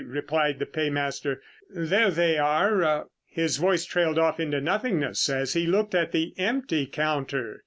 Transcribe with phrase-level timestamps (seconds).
[0.07, 1.43] replied the paymaster.
[1.69, 6.87] "There they are...." His voice trailed off into nothingness as he looked at the empty
[6.87, 7.59] counter.